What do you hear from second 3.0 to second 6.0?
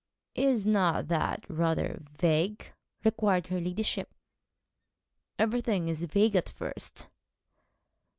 inquired her ladyship. 'Everything